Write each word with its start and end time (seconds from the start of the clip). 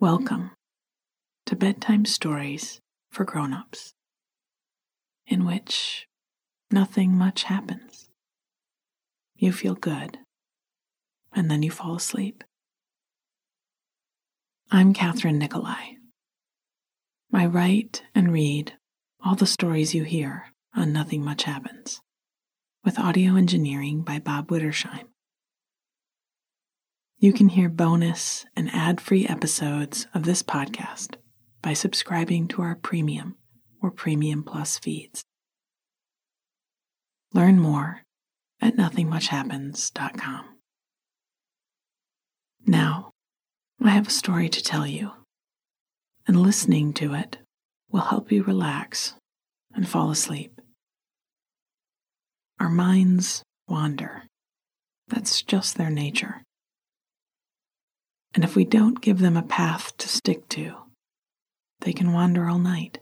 Welcome 0.00 0.52
to 1.44 1.54
Bedtime 1.54 2.06
Stories 2.06 2.80
for 3.10 3.26
Grown-ups, 3.26 3.92
in 5.26 5.44
which 5.44 6.06
nothing 6.70 7.12
much 7.12 7.42
happens. 7.42 8.08
You 9.36 9.52
feel 9.52 9.74
good, 9.74 10.16
and 11.34 11.50
then 11.50 11.62
you 11.62 11.70
fall 11.70 11.96
asleep. 11.96 12.42
I'm 14.70 14.94
Kathryn 14.94 15.36
Nicolai. 15.36 15.96
I 17.34 17.44
write 17.44 18.02
and 18.14 18.32
read 18.32 18.72
all 19.22 19.34
the 19.34 19.44
stories 19.44 19.94
you 19.94 20.04
hear 20.04 20.46
on 20.74 20.94
Nothing 20.94 21.22
Much 21.22 21.42
Happens, 21.42 22.00
with 22.86 22.98
audio 22.98 23.36
engineering 23.36 24.00
by 24.00 24.18
Bob 24.18 24.48
Wittersheim. 24.48 25.09
You 27.22 27.34
can 27.34 27.50
hear 27.50 27.68
bonus 27.68 28.46
and 28.56 28.70
ad 28.72 28.98
free 28.98 29.26
episodes 29.26 30.06
of 30.14 30.22
this 30.22 30.42
podcast 30.42 31.16
by 31.60 31.74
subscribing 31.74 32.48
to 32.48 32.62
our 32.62 32.74
premium 32.74 33.36
or 33.82 33.90
premium 33.90 34.42
plus 34.42 34.78
feeds. 34.78 35.22
Learn 37.34 37.58
more 37.58 38.04
at 38.62 38.76
nothingmuchhappens.com. 38.78 40.46
Now, 42.66 43.10
I 43.82 43.90
have 43.90 44.08
a 44.08 44.10
story 44.10 44.48
to 44.48 44.62
tell 44.62 44.86
you, 44.86 45.10
and 46.26 46.40
listening 46.40 46.94
to 46.94 47.12
it 47.12 47.36
will 47.90 48.00
help 48.00 48.32
you 48.32 48.44
relax 48.44 49.12
and 49.74 49.86
fall 49.86 50.10
asleep. 50.10 50.58
Our 52.58 52.70
minds 52.70 53.42
wander. 53.68 54.22
That's 55.08 55.42
just 55.42 55.76
their 55.76 55.90
nature. 55.90 56.44
And 58.34 58.44
if 58.44 58.54
we 58.54 58.64
don't 58.64 59.00
give 59.00 59.18
them 59.18 59.36
a 59.36 59.42
path 59.42 59.96
to 59.98 60.08
stick 60.08 60.48
to, 60.50 60.74
they 61.80 61.92
can 61.92 62.12
wander 62.12 62.48
all 62.48 62.58
night. 62.58 62.98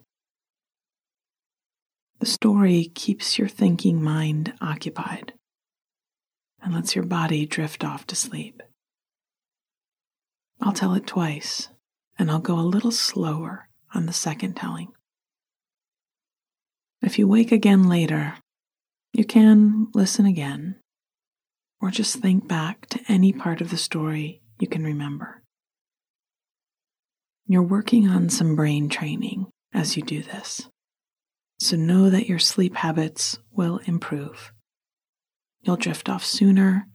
The 2.21 2.27
story 2.27 2.91
keeps 2.95 3.39
your 3.39 3.49
thinking 3.49 4.03
mind 4.03 4.55
occupied 4.61 5.35
and 6.61 6.75
lets 6.75 6.97
your 6.97 7.05
body 7.05 7.47
drift 7.47 7.85
off 7.85 8.07
to 8.09 8.17
sleep. 8.17 8.63
I'll 10.61 10.73
tell 10.73 10.95
it 10.95 11.07
twice, 11.07 11.69
and 12.19 12.31
I'll 12.31 12.41
go 12.41 12.59
a 12.59 12.63
little 12.63 12.91
slower 12.91 13.69
on 13.95 14.07
the 14.07 14.13
second 14.13 14.55
telling. 14.55 14.89
If 17.01 17.19
you 17.19 17.29
wake 17.29 17.53
again 17.53 17.89
later, 17.89 18.35
you 19.13 19.25
can 19.25 19.89
listen 19.95 20.27
again, 20.27 20.77
or 21.81 21.91
just 21.91 22.17
think 22.17 22.49
back 22.49 22.87
to 22.87 23.01
any 23.07 23.33
part 23.33 23.61
of 23.61 23.71
the 23.71 23.77
story 23.77 24.43
you 24.61 24.69
can 24.69 24.85
remember. 24.85 25.43
You're 27.47 27.63
working 27.63 28.09
on 28.09 28.29
some 28.29 28.57
brain 28.57 28.89
training 28.89 29.47
as 29.73 29.97
you 29.97 30.03
do 30.03 30.23
this, 30.23 30.69
so 31.59 31.77
know 31.77 32.11
that 32.11 32.29
your 32.29 32.39
sleep 32.39 32.77
habits 32.77 33.39
will 33.51 33.81
improve. 33.87 34.53
You'll 35.63 35.77
drift 35.77 36.09
off 36.09 36.25
sooner 36.25 36.87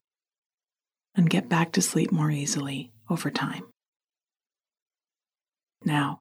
and 1.15 1.29
get 1.29 1.49
back 1.49 1.71
to 1.73 1.81
sleep 1.81 2.11
more 2.11 2.31
easily 2.31 2.91
over 3.09 3.29
time. 3.29 3.63
Now, 5.83 6.19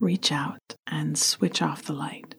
reach 0.00 0.32
out 0.32 0.76
and 0.86 1.18
switch 1.18 1.60
off 1.60 1.82
the 1.82 1.92
light. 1.92 2.34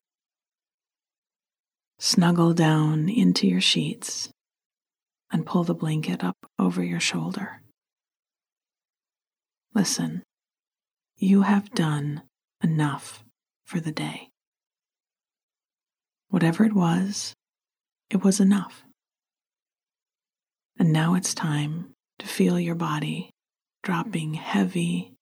Snuggle 1.99 2.53
down 2.53 3.09
into 3.09 3.47
your 3.47 3.61
sheets 3.61 4.29
and 5.31 5.45
pull 5.45 5.63
the 5.63 5.75
blanket 5.75 6.23
up 6.23 6.37
over 6.57 6.83
your 6.83 6.99
shoulder. 6.99 7.61
Listen, 9.75 10.23
you 11.15 11.43
have 11.43 11.71
done 11.71 12.23
enough 12.63 13.23
for 13.65 13.79
the 13.79 13.91
day. 13.91 14.29
Whatever 16.29 16.63
it 16.63 16.73
was, 16.73 17.33
it 18.09 18.23
was 18.23 18.39
enough. 18.39 18.83
And 20.77 20.91
now 20.91 21.13
it's 21.13 21.33
time 21.33 21.93
to 22.19 22.27
feel 22.27 22.59
your 22.59 22.75
body 22.75 23.31
dropping 23.83 24.33
heavy 24.33 25.13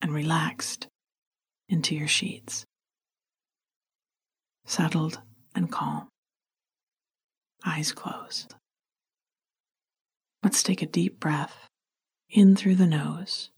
and 0.00 0.12
relaxed 0.12 0.86
into 1.68 1.94
your 1.94 2.08
sheets. 2.08 2.64
Settled 4.66 5.20
and 5.54 5.70
calm. 5.70 6.08
Eyes 7.64 7.92
closed. 7.92 8.54
Let's 10.42 10.62
take 10.62 10.80
a 10.80 10.86
deep 10.86 11.18
breath 11.18 11.68
in 12.28 12.56
through 12.56 12.76
the 12.76 12.86
nose 12.86 13.50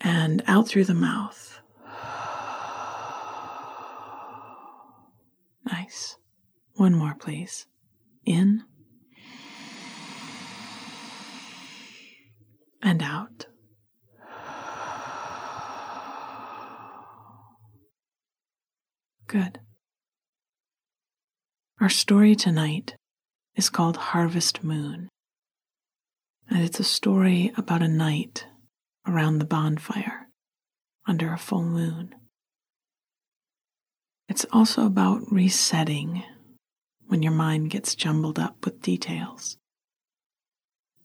and 0.00 0.42
out 0.46 0.68
through 0.68 0.84
the 0.84 0.94
mouth. 0.94 1.60
Nice. 5.64 6.16
One 6.74 6.94
more, 6.94 7.14
please. 7.18 7.66
In 8.24 8.62
and 12.82 13.02
out. 13.02 13.46
Good. 19.26 19.60
Our 21.80 21.90
story 21.90 22.34
tonight 22.34 22.96
is 23.54 23.68
called 23.68 23.96
Harvest 23.96 24.64
Moon, 24.64 25.08
and 26.48 26.64
it's 26.64 26.80
a 26.80 26.84
story 26.84 27.52
about 27.56 27.82
a 27.82 27.88
night 27.88 28.47
around 29.08 29.38
the 29.38 29.44
bonfire 29.44 30.28
under 31.06 31.32
a 31.32 31.38
full 31.38 31.64
moon. 31.64 32.14
It's 34.28 34.44
also 34.52 34.84
about 34.84 35.32
resetting 35.32 36.22
when 37.06 37.22
your 37.22 37.32
mind 37.32 37.70
gets 37.70 37.94
jumbled 37.94 38.38
up 38.38 38.64
with 38.64 38.82
details. 38.82 39.56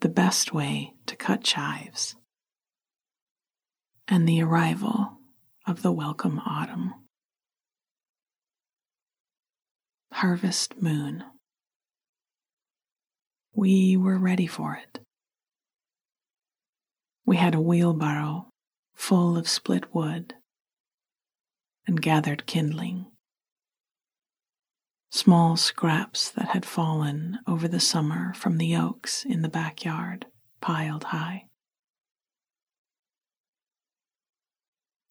The 0.02 0.10
best 0.10 0.54
way 0.54 0.94
to 1.06 1.16
cut 1.16 1.44
chives. 1.44 2.16
And 4.10 4.28
the 4.28 4.44
arrival 4.44 5.18
of 5.66 5.82
the 5.82 5.94
welcome 5.94 6.40
autumn. 6.46 6.94
Harvest 10.12 10.82
Moon. 10.82 11.24
We 13.56 13.96
were 13.96 14.18
ready 14.18 14.48
for 14.48 14.76
it. 14.76 15.03
We 17.26 17.38
had 17.38 17.56
a 17.56 17.62
wheelbarrow 17.62 18.50
full 18.94 19.38
of 19.38 19.48
split 19.48 19.96
wood 19.96 20.36
and 21.88 22.02
gathered 22.02 22.46
kindling. 22.46 23.06
Small 25.10 25.56
scraps 25.56 26.30
that 26.32 26.50
had 26.50 26.66
fallen 26.66 27.40
over 27.48 27.68
the 27.68 27.80
summer 27.80 28.34
from 28.34 28.58
the 28.58 28.76
oaks 28.76 29.24
in 29.24 29.42
the 29.42 29.50
backyard 29.50 30.26
piled 30.60 31.06
high. 31.06 31.46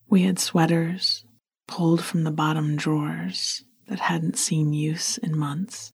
We 0.07 0.25
had 0.25 0.39
sweaters 0.39 1.25
pulled 1.67 2.05
from 2.05 2.25
the 2.25 2.31
bottom 2.31 2.77
drawers 2.77 3.65
that 3.87 4.01
hadn't 4.01 4.37
seen 4.37 4.75
use 4.75 5.17
in 5.17 5.39
months 5.39 5.93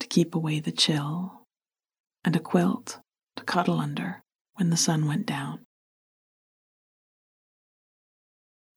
to 0.00 0.08
keep 0.08 0.34
away 0.34 0.58
the 0.58 0.72
chill, 0.72 1.46
and 2.24 2.34
a 2.34 2.40
quilt 2.40 2.98
to 3.36 3.44
cuddle 3.44 3.78
under 3.78 4.22
when 4.62 4.70
the 4.70 4.76
sun 4.76 5.08
went 5.08 5.26
down. 5.26 5.58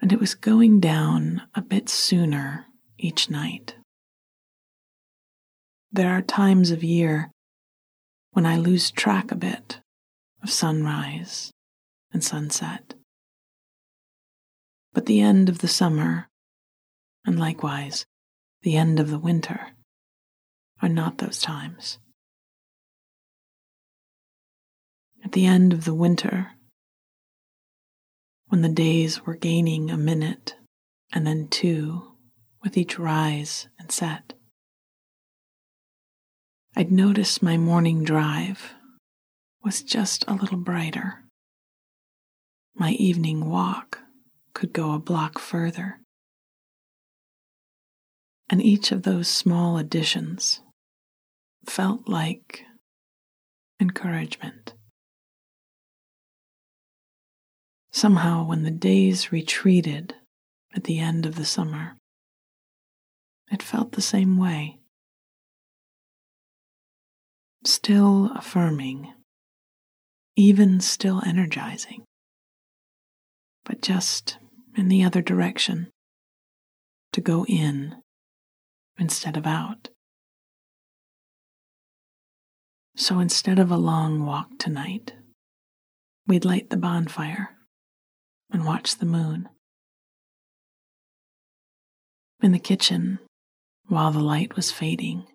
And 0.02 0.12
it 0.12 0.20
was 0.20 0.34
going 0.34 0.80
down 0.80 1.44
a 1.54 1.62
bit 1.62 1.90
sooner 1.90 2.66
each 2.98 3.30
night. 3.30 3.76
There 5.92 6.10
are 6.10 6.24
times 6.24 6.72
of 6.72 6.84
year 6.84 7.30
when 8.32 8.48
I 8.48 8.58
lose 8.58 8.90
track 8.90 9.32
a 9.32 9.36
bit 9.36 9.80
of 10.42 10.50
sunrise 10.50 11.52
and 12.12 12.24
sunset. 12.24 12.96
But 14.92 15.06
the 15.06 15.22
end 15.22 15.50
of 15.50 15.60
the 15.60 15.68
summer, 15.68 16.30
and 17.28 17.38
likewise 17.38 18.08
the 18.64 18.76
end 18.76 19.00
of 19.00 19.12
the 19.12 19.20
winter, 19.20 19.68
are 20.82 20.90
not 20.90 21.20
those 21.20 21.40
times. 21.40 22.00
At 25.26 25.32
the 25.32 25.48
end 25.48 25.74
of 25.74 25.86
the 25.86 25.94
winter, 25.96 26.52
when 28.50 28.62
the 28.62 28.70
days 28.70 29.26
were 29.26 29.36
gaining 29.36 29.90
a 29.90 29.98
minute 29.98 30.54
and 31.12 31.26
then 31.26 31.48
two 31.48 32.12
with 32.64 32.78
each 32.78 33.00
rise 33.00 33.68
and 33.80 33.92
set, 33.92 34.36
I'd 36.76 36.92
notice 36.92 37.42
my 37.42 37.58
morning 37.58 38.04
drive 38.04 38.76
was 39.64 39.82
just 39.82 40.24
a 40.28 40.36
little 40.36 40.60
brighter. 40.60 41.24
My 42.76 42.92
evening 42.92 43.50
walk 43.50 44.02
could 44.54 44.74
go 44.74 44.94
a 44.94 45.00
block 45.00 45.40
further. 45.40 46.02
And 48.48 48.62
each 48.62 48.92
of 48.92 49.02
those 49.02 49.28
small 49.28 49.80
additions 49.80 50.62
felt 51.66 52.08
like 52.08 52.64
encouragement. 53.82 54.75
Somehow, 57.96 58.44
when 58.44 58.64
the 58.64 58.72
days 58.72 59.32
retreated 59.32 60.16
at 60.76 60.84
the 60.84 61.00
end 61.00 61.26
of 61.26 61.36
the 61.36 61.46
summer, 61.46 61.96
it 63.50 63.64
felt 63.64 63.94
the 63.94 64.02
same 64.02 64.38
way. 64.38 64.80
Still 67.64 68.34
affirming, 68.36 69.14
even 70.36 70.82
still 70.82 71.24
energizing, 71.26 72.04
but 73.64 73.82
just 73.82 74.40
in 74.76 74.90
the 74.90 75.02
other 75.06 75.22
direction. 75.22 75.90
To 77.14 77.22
go 77.22 77.46
in 77.46 77.96
instead 79.00 79.38
of 79.38 79.48
out. 79.48 79.88
So 82.98 83.20
instead 83.20 83.58
of 83.58 83.72
a 83.72 83.78
long 83.78 84.26
walk 84.26 84.50
tonight, 84.60 85.14
we'd 86.28 86.44
light 86.44 86.70
the 86.70 86.76
bonfire 86.76 87.55
and 88.56 88.64
watch 88.64 88.96
the 88.96 89.06
moon. 89.06 89.50
In 92.42 92.54
the 92.54 92.60
kitchen, 92.60 93.20
while 93.88 94.14
the 94.14 94.22
light 94.22 94.56
was 94.56 94.72
fading, 94.72 95.28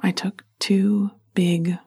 I 0.00 0.10
took 0.10 0.44
two 0.58 1.12
big 1.32 1.78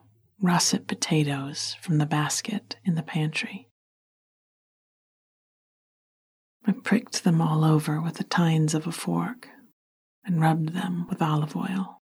russet 0.42 0.88
potatoes 0.88 1.76
from 1.80 1.98
the 1.98 2.06
basket 2.06 2.74
in 2.84 2.96
the 2.96 3.04
pantry. 3.04 3.68
I 6.66 6.72
pricked 6.72 7.22
them 7.22 7.40
all 7.40 7.64
over 7.64 8.00
with 8.00 8.16
the 8.16 8.24
tines 8.24 8.74
of 8.74 8.88
a 8.88 8.92
fork 8.92 9.46
and 10.24 10.40
rubbed 10.40 10.70
them 10.70 11.06
with 11.08 11.22
olive 11.22 11.54
oil, 11.54 11.98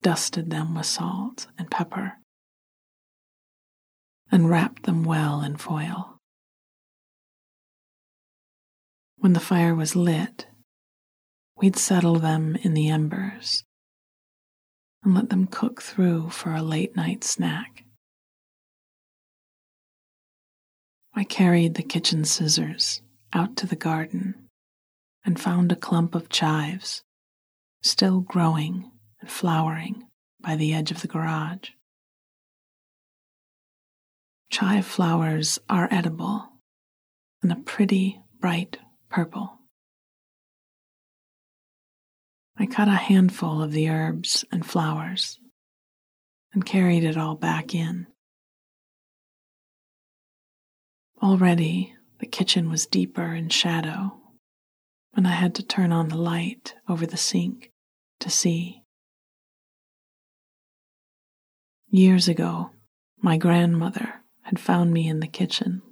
dusted 0.00 0.48
them 0.48 0.74
with 0.74 0.86
salt 0.86 1.46
and 1.58 1.70
pepper, 1.70 2.14
and 4.30 4.48
wrapped 4.48 4.84
them 4.84 5.04
well 5.04 5.42
in 5.42 5.56
foil. 5.56 6.11
When 9.22 9.34
the 9.34 9.38
fire 9.38 9.72
was 9.72 9.94
lit, 9.94 10.48
we'd 11.56 11.76
settle 11.76 12.18
them 12.18 12.56
in 12.56 12.74
the 12.74 12.88
embers 12.88 13.62
and 15.04 15.14
let 15.14 15.30
them 15.30 15.46
cook 15.46 15.80
through 15.80 16.30
for 16.30 16.52
a 16.52 16.60
late 16.60 16.96
night 16.96 17.22
snack. 17.22 17.84
I 21.14 21.22
carried 21.22 21.74
the 21.74 21.84
kitchen 21.84 22.24
scissors 22.24 23.00
out 23.32 23.54
to 23.58 23.66
the 23.68 23.76
garden 23.76 24.48
and 25.24 25.38
found 25.38 25.70
a 25.70 25.76
clump 25.76 26.16
of 26.16 26.28
chives 26.28 27.04
still 27.80 28.22
growing 28.22 28.90
and 29.20 29.30
flowering 29.30 30.08
by 30.40 30.56
the 30.56 30.74
edge 30.74 30.90
of 30.90 31.00
the 31.00 31.06
garage. 31.06 31.70
Chive 34.50 34.84
flowers 34.84 35.60
are 35.68 35.86
edible 35.92 36.48
and 37.40 37.52
a 37.52 37.56
pretty 37.56 38.20
bright 38.40 38.78
purple. 39.12 39.58
I 42.56 42.64
cut 42.64 42.88
a 42.88 42.92
handful 42.92 43.62
of 43.62 43.72
the 43.72 43.90
herbs 43.90 44.44
and 44.50 44.64
flowers 44.64 45.38
and 46.54 46.64
carried 46.64 47.04
it 47.04 47.18
all 47.18 47.34
back 47.34 47.74
in. 47.74 48.06
Already 51.22 51.94
the 52.20 52.26
kitchen 52.26 52.70
was 52.70 52.86
deeper 52.86 53.34
in 53.34 53.50
shadow, 53.50 54.12
and 55.14 55.28
I 55.28 55.32
had 55.32 55.54
to 55.56 55.62
turn 55.62 55.92
on 55.92 56.08
the 56.08 56.16
light 56.16 56.74
over 56.88 57.04
the 57.04 57.18
sink 57.18 57.70
to 58.20 58.30
see. 58.30 58.82
Years 61.90 62.28
ago, 62.28 62.70
my 63.20 63.36
grandmother 63.36 64.22
had 64.42 64.58
found 64.58 64.92
me 64.92 65.06
in 65.06 65.20
the 65.20 65.26
kitchen 65.26 65.82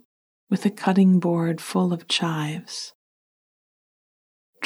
with 0.49 0.65
a 0.65 0.71
cutting 0.71 1.21
board 1.21 1.61
full 1.61 1.93
of 1.93 2.09
chives 2.09 2.95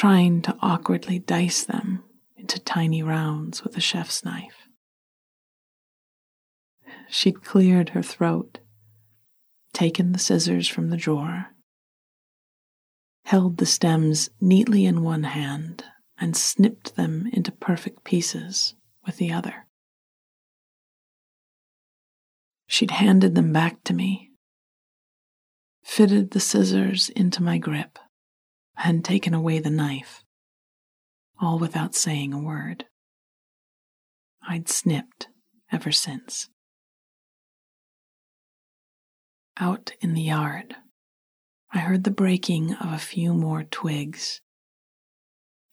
trying 0.04 0.42
to 0.42 0.54
awkwardly 0.60 1.18
dice 1.18 1.64
them 1.64 2.04
into 2.36 2.60
tiny 2.60 3.02
rounds 3.02 3.64
with 3.64 3.74
a 3.74 3.80
chef's 3.80 4.22
knife. 4.22 4.68
She'd 7.08 7.42
cleared 7.42 7.88
her 7.88 8.02
throat, 8.02 8.58
taken 9.72 10.12
the 10.12 10.18
scissors 10.18 10.68
from 10.68 10.90
the 10.90 10.98
drawer, 10.98 11.54
held 13.24 13.56
the 13.56 13.64
stems 13.64 14.28
neatly 14.42 14.84
in 14.84 15.02
one 15.02 15.22
hand, 15.22 15.82
and 16.18 16.36
snipped 16.36 16.96
them 16.96 17.26
into 17.32 17.50
perfect 17.50 18.04
pieces 18.04 18.74
with 19.06 19.16
the 19.16 19.32
other. 19.32 19.66
She'd 22.66 22.90
handed 22.90 23.34
them 23.34 23.54
back 23.54 23.82
to 23.84 23.94
me, 23.94 24.32
fitted 25.82 26.32
the 26.32 26.40
scissors 26.40 27.08
into 27.08 27.42
my 27.42 27.56
grip, 27.56 27.98
and 28.76 29.04
taken 29.04 29.34
away 29.34 29.58
the 29.58 29.70
knife, 29.70 30.22
all 31.40 31.58
without 31.58 31.94
saying 31.94 32.32
a 32.32 32.38
word. 32.38 32.86
I'd 34.46 34.68
snipped 34.68 35.28
ever 35.72 35.92
since. 35.92 36.48
Out 39.58 39.92
in 40.00 40.14
the 40.14 40.22
yard, 40.22 40.76
I 41.72 41.78
heard 41.78 42.04
the 42.04 42.10
breaking 42.10 42.74
of 42.74 42.92
a 42.92 42.98
few 42.98 43.32
more 43.34 43.64
twigs 43.64 44.40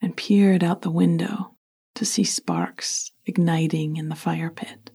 and 0.00 0.16
peered 0.16 0.64
out 0.64 0.82
the 0.82 0.90
window 0.90 1.56
to 1.94 2.04
see 2.04 2.24
sparks 2.24 3.12
igniting 3.26 3.96
in 3.96 4.08
the 4.08 4.16
fire 4.16 4.50
pit. 4.50 4.90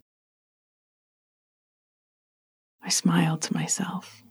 I 2.81 2.89
smiled 2.89 3.41
to 3.43 3.53
myself 3.53 4.23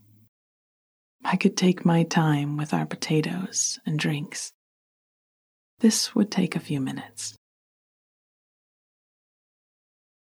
I 1.28 1.34
could 1.34 1.56
take 1.56 1.84
my 1.84 2.04
time 2.04 2.56
with 2.56 2.72
our 2.72 2.86
potatoes 2.86 3.80
and 3.84 3.98
drinks. 3.98 4.52
This 5.80 6.14
would 6.14 6.30
take 6.30 6.54
a 6.54 6.60
few 6.60 6.80
minutes. 6.80 7.36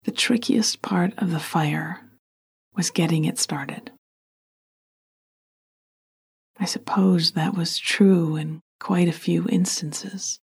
The 0.05 0.13
trickiest 0.13 0.81
part 0.81 1.13
of 1.19 1.31
the 1.31 1.41
fire 1.41 2.01
was 2.75 2.91
getting 2.91 3.27
it 3.27 3.39
started. 3.39 3.91
I 6.59 6.65
suppose 6.65 7.33
that 7.33 7.55
was 7.55 7.77
true 7.77 8.37
in 8.37 8.61
quite 8.81 9.09
a 9.09 9.13
few 9.13 9.47
instances. 9.51 10.41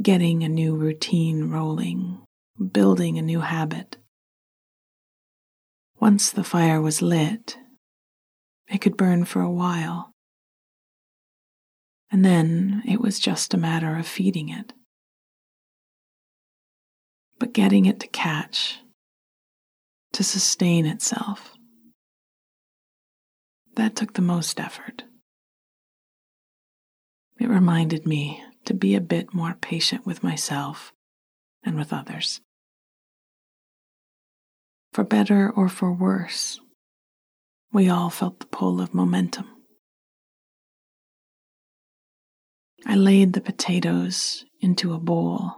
Getting 0.00 0.44
a 0.44 0.48
new 0.48 0.76
routine 0.76 1.50
rolling, 1.50 2.22
building 2.70 3.18
a 3.18 3.22
new 3.22 3.40
habit. 3.40 3.96
Once 5.98 6.30
the 6.30 6.44
fire 6.44 6.80
was 6.80 7.02
lit, 7.02 7.56
it 8.68 8.80
could 8.80 8.96
burn 8.96 9.24
for 9.24 9.42
a 9.42 9.50
while. 9.50 10.12
And 12.10 12.24
then 12.24 12.82
it 12.86 13.00
was 13.00 13.18
just 13.18 13.54
a 13.54 13.58
matter 13.58 13.96
of 13.96 14.06
feeding 14.06 14.48
it. 14.48 14.72
But 17.38 17.52
getting 17.52 17.86
it 17.86 18.00
to 18.00 18.06
catch, 18.06 18.78
to 20.12 20.22
sustain 20.22 20.86
itself, 20.86 21.54
that 23.74 23.96
took 23.96 24.14
the 24.14 24.22
most 24.22 24.60
effort. 24.60 25.02
It 27.40 27.48
reminded 27.48 28.06
me 28.06 28.42
to 28.64 28.74
be 28.74 28.94
a 28.94 29.00
bit 29.00 29.34
more 29.34 29.56
patient 29.60 30.06
with 30.06 30.22
myself 30.22 30.92
and 31.64 31.76
with 31.76 31.92
others. 31.92 32.40
For 34.92 35.02
better 35.02 35.50
or 35.50 35.68
for 35.68 35.92
worse, 35.92 36.60
we 37.74 37.88
all 37.88 38.08
felt 38.08 38.38
the 38.38 38.46
pull 38.46 38.80
of 38.80 38.94
momentum. 38.94 39.48
I 42.86 42.94
laid 42.94 43.32
the 43.32 43.40
potatoes 43.40 44.44
into 44.60 44.94
a 44.94 45.00
bowl 45.00 45.52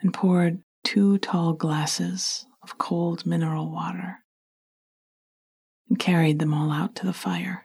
and 0.00 0.12
poured 0.12 0.60
two 0.82 1.18
tall 1.18 1.52
glasses 1.52 2.44
of 2.64 2.78
cold 2.78 3.24
mineral 3.24 3.70
water 3.70 4.18
and 5.88 6.00
carried 6.00 6.40
them 6.40 6.52
all 6.52 6.72
out 6.72 6.96
to 6.96 7.06
the 7.06 7.12
fire. 7.12 7.62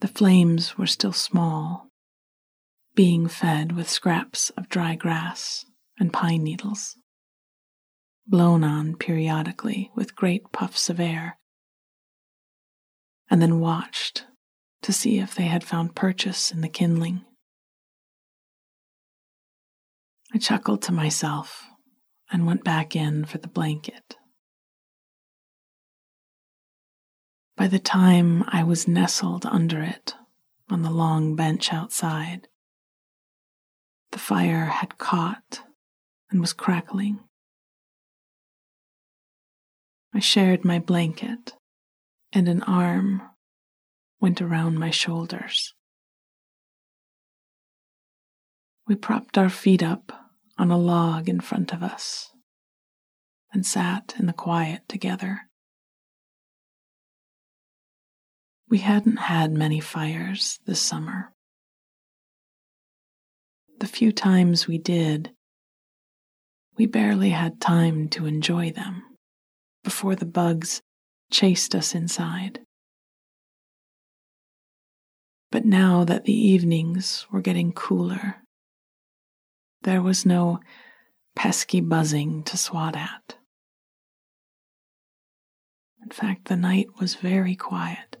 The 0.00 0.08
flames 0.08 0.76
were 0.76 0.88
still 0.88 1.12
small, 1.12 1.90
being 2.96 3.28
fed 3.28 3.72
with 3.72 3.88
scraps 3.88 4.50
of 4.50 4.68
dry 4.68 4.96
grass 4.96 5.64
and 6.00 6.12
pine 6.12 6.42
needles 6.42 6.96
blown 8.26 8.64
on 8.64 8.96
periodically 8.96 9.90
with 9.94 10.16
great 10.16 10.50
puffs 10.52 10.88
of 10.88 10.98
air, 10.98 11.38
and 13.30 13.40
then 13.42 13.60
watched 13.60 14.26
to 14.82 14.92
see 14.92 15.18
if 15.18 15.34
they 15.34 15.44
had 15.44 15.64
found 15.64 15.94
purchase 15.94 16.50
in 16.50 16.60
the 16.60 16.68
kindling. 16.68 17.24
I 20.32 20.38
chuckled 20.38 20.82
to 20.82 20.92
myself 20.92 21.66
and 22.30 22.46
went 22.46 22.64
back 22.64 22.96
in 22.96 23.24
for 23.24 23.38
the 23.38 23.48
blanket. 23.48 24.16
By 27.56 27.68
the 27.68 27.78
time 27.78 28.44
I 28.48 28.64
was 28.64 28.88
nestled 28.88 29.46
under 29.46 29.80
it 29.80 30.14
on 30.68 30.82
the 30.82 30.90
long 30.90 31.36
bench 31.36 31.72
outside, 31.72 32.48
the 34.10 34.18
fire 34.18 34.66
had 34.66 34.98
caught 34.98 35.60
and 36.30 36.40
was 36.40 36.52
crackling. 36.52 37.20
I 40.16 40.20
shared 40.20 40.64
my 40.64 40.78
blanket, 40.78 41.54
and 42.32 42.48
an 42.48 42.62
arm 42.62 43.20
went 44.20 44.40
around 44.40 44.78
my 44.78 44.90
shoulders. 44.90 45.74
We 48.86 48.94
propped 48.94 49.36
our 49.36 49.48
feet 49.48 49.82
up 49.82 50.12
on 50.56 50.70
a 50.70 50.78
log 50.78 51.28
in 51.28 51.40
front 51.40 51.72
of 51.72 51.82
us 51.82 52.30
and 53.52 53.66
sat 53.66 54.14
in 54.16 54.26
the 54.26 54.32
quiet 54.32 54.82
together. 54.88 55.48
We 58.68 58.78
hadn't 58.78 59.16
had 59.16 59.50
many 59.50 59.80
fires 59.80 60.60
this 60.64 60.80
summer. 60.80 61.32
The 63.80 63.88
few 63.88 64.12
times 64.12 64.68
we 64.68 64.78
did, 64.78 65.32
we 66.76 66.86
barely 66.86 67.30
had 67.30 67.60
time 67.60 68.08
to 68.10 68.26
enjoy 68.26 68.70
them 68.70 69.02
before 69.84 70.16
the 70.16 70.26
bugs 70.26 70.82
chased 71.30 71.74
us 71.74 71.94
inside. 71.94 72.60
But 75.52 75.64
now 75.64 76.02
that 76.02 76.24
the 76.24 76.32
evenings 76.32 77.26
were 77.30 77.40
getting 77.40 77.72
cooler, 77.72 78.42
there 79.82 80.02
was 80.02 80.26
no 80.26 80.58
pesky 81.36 81.80
buzzing 81.80 82.42
to 82.44 82.56
swat 82.56 82.96
at. 82.96 83.36
In 86.02 86.10
fact, 86.10 86.46
the 86.46 86.56
night 86.56 86.88
was 86.98 87.14
very 87.14 87.54
quiet. 87.54 88.16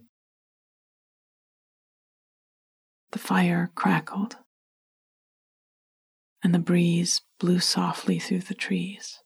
The 3.10 3.18
fire 3.18 3.70
crackled, 3.74 4.36
and 6.42 6.54
the 6.54 6.58
breeze 6.58 7.22
blew 7.40 7.58
softly 7.58 8.18
through 8.18 8.40
the 8.40 8.54
trees. 8.54 9.23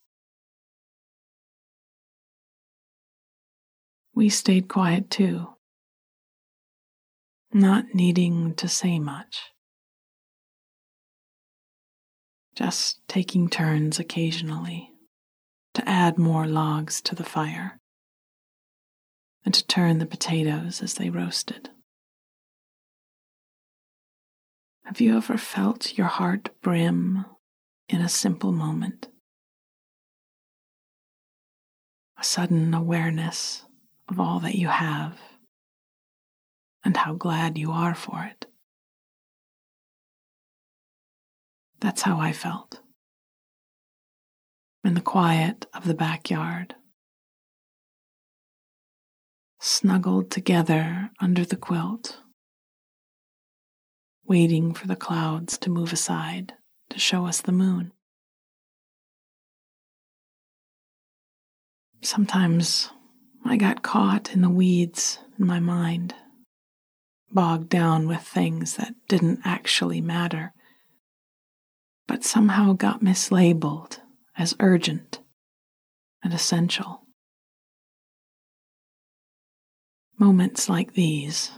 We 4.18 4.30
stayed 4.30 4.66
quiet 4.66 5.12
too, 5.12 5.46
not 7.52 7.94
needing 7.94 8.52
to 8.56 8.66
say 8.66 8.98
much, 8.98 9.52
just 12.56 13.00
taking 13.06 13.48
turns 13.48 14.00
occasionally 14.00 14.90
to 15.74 15.88
add 15.88 16.18
more 16.18 16.48
logs 16.48 17.00
to 17.02 17.14
the 17.14 17.22
fire 17.22 17.78
and 19.44 19.54
to 19.54 19.64
turn 19.64 19.98
the 20.00 20.04
potatoes 20.04 20.82
as 20.82 20.94
they 20.94 21.10
roasted. 21.10 21.70
Have 24.82 25.00
you 25.00 25.16
ever 25.16 25.38
felt 25.38 25.96
your 25.96 26.08
heart 26.08 26.50
brim 26.60 27.24
in 27.88 28.00
a 28.00 28.08
simple 28.08 28.50
moment? 28.50 29.06
A 32.18 32.24
sudden 32.24 32.74
awareness 32.74 33.64
of 34.08 34.18
all 34.18 34.40
that 34.40 34.54
you 34.54 34.68
have 34.68 35.18
and 36.84 36.96
how 36.96 37.14
glad 37.14 37.58
you 37.58 37.70
are 37.72 37.94
for 37.94 38.24
it. 38.24 38.46
That's 41.80 42.02
how 42.02 42.18
I 42.18 42.32
felt. 42.32 42.80
In 44.84 44.94
the 44.94 45.00
quiet 45.00 45.66
of 45.74 45.84
the 45.84 45.94
backyard, 45.94 46.74
snuggled 49.60 50.30
together 50.30 51.10
under 51.20 51.44
the 51.44 51.56
quilt 51.56 52.18
waiting 54.28 54.74
for 54.74 54.86
the 54.86 54.96
clouds 54.96 55.56
to 55.56 55.70
move 55.70 55.92
aside 55.92 56.52
to 56.90 56.98
show 56.98 57.26
us 57.26 57.40
the 57.40 57.52
moon. 57.52 57.90
Sometimes 62.02 62.90
I 63.48 63.56
got 63.56 63.82
caught 63.82 64.34
in 64.34 64.42
the 64.42 64.50
weeds 64.50 65.20
in 65.38 65.46
my 65.46 65.58
mind, 65.58 66.14
bogged 67.32 67.70
down 67.70 68.06
with 68.06 68.20
things 68.20 68.76
that 68.76 68.94
didn't 69.08 69.40
actually 69.42 70.02
matter, 70.02 70.52
but 72.06 72.24
somehow 72.24 72.74
got 72.74 73.00
mislabeled 73.00 74.00
as 74.36 74.54
urgent 74.60 75.20
and 76.22 76.34
essential. 76.34 77.06
Moments 80.18 80.68
like 80.68 80.92
these 80.92 81.52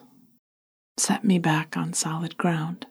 set 0.97 1.25
me 1.25 1.41
back 1.41 1.77
on 1.77 1.93
solid 1.93 2.37
ground. 2.37 2.87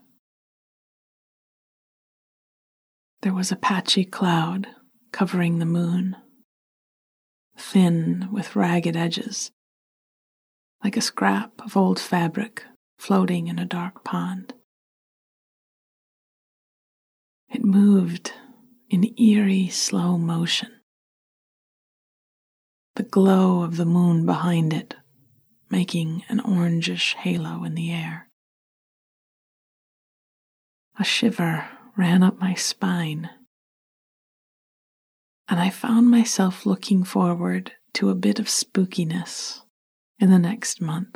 There 3.22 3.34
was 3.34 3.50
a 3.50 3.56
patchy 3.56 4.04
cloud 4.04 4.68
covering 5.14 5.60
the 5.60 5.66
moon, 5.66 6.18
thin 7.60 8.30
with 8.32 8.56
ragged 8.56 8.96
edges, 8.96 9.52
like 10.84 10.98
a 10.98 11.02
scrap 11.02 11.52
of 11.60 11.78
old 11.78 12.00
fabric 12.00 12.64
floating 12.98 13.48
in 13.48 13.60
a 13.60 13.66
dark 13.66 14.04
pond. 14.04 14.54
It 17.50 17.64
moved 17.64 18.34
in 18.90 19.14
eerie 19.20 19.70
slow 19.70 20.18
motion. 20.18 20.72
The 22.96 23.04
glow 23.04 23.64
of 23.64 23.78
the 23.78 23.86
moon 23.86 24.26
behind 24.26 24.74
it 24.74 24.96
making 25.70 26.24
an 26.30 26.40
orangish 26.40 27.14
halo 27.16 27.64
in 27.64 27.76
the 27.76 27.92
air. 27.92 28.30
A 31.00 31.04
shiver 31.04 31.68
ran 31.96 32.24
up 32.24 32.40
my 32.40 32.56
spine, 32.56 33.30
and 35.50 35.60
I 35.60 35.72
found 35.72 36.10
myself 36.10 36.66
looking 36.66 37.04
forward 37.04 37.72
to 37.96 38.10
a 38.10 38.16
bit 38.16 38.40
of 38.40 38.46
spookiness 38.46 39.62
in 40.20 40.30
the 40.30 40.38
next 40.38 40.80
month. 40.80 41.16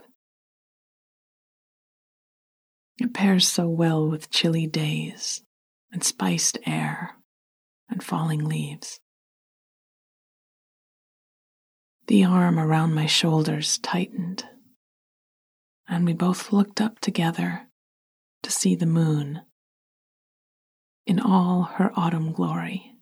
It 3.00 3.14
pairs 3.14 3.48
so 3.48 3.70
well 3.70 4.10
with 4.10 4.32
chilly 4.32 4.66
days 4.66 5.44
and 5.92 6.04
spiced 6.04 6.58
air 6.66 7.18
and 7.90 8.04
falling 8.04 8.46
leaves. 8.46 9.00
The 12.08 12.26
arm 12.26 12.60
around 12.60 12.94
my 12.96 13.06
shoulders 13.06 13.78
tightened, 13.78 14.46
and 15.88 16.06
we 16.06 16.14
both 16.14 16.52
looked 16.52 16.82
up 16.82 17.00
together 17.00 17.68
to 18.42 18.52
see 18.52 18.76
the 18.76 18.86
moon 18.86 19.42
in 21.06 21.20
all 21.20 21.64
her 21.64 21.92
autumn 21.96 22.32
glory, 22.34 22.93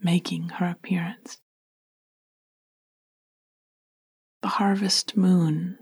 making 0.00 0.48
her 0.50 0.66
appearance. 0.66 1.38
The 4.42 4.48
harvest 4.48 5.16
moon, 5.16 5.78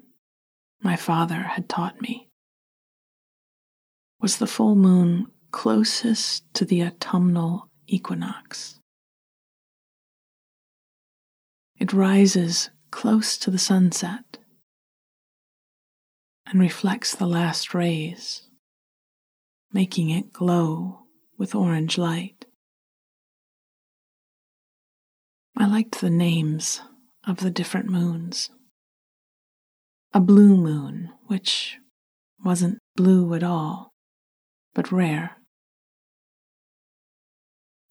my 0.82 0.96
father 0.96 1.42
had 1.42 1.68
taught 1.68 2.00
me, 2.00 2.28
was 4.20 4.38
the 4.38 4.46
full 4.46 4.74
moon 4.74 5.28
closest 5.52 6.52
to 6.54 6.64
the 6.64 6.82
autumnal 6.82 7.70
equinox. 7.86 8.80
It 11.78 11.92
rises 11.92 12.70
close 12.90 13.38
to 13.38 13.50
the 13.50 13.58
sunset 13.58 14.38
and 16.46 16.60
reflects 16.60 17.14
the 17.14 17.26
last 17.26 17.74
rays, 17.74 18.48
making 19.72 20.10
it 20.10 20.32
glow 20.32 21.04
with 21.36 21.54
orange 21.54 21.96
light. 21.96 22.46
I 25.58 25.66
liked 25.66 26.00
the 26.00 26.08
names 26.08 26.80
of 27.26 27.38
the 27.38 27.50
different 27.50 27.90
moons. 27.90 28.48
A 30.14 30.20
blue 30.20 30.56
moon, 30.56 31.10
which 31.26 31.76
wasn't 32.42 32.78
blue 32.96 33.34
at 33.34 33.42
all, 33.42 33.92
but 34.74 34.90
rare. 34.90 35.36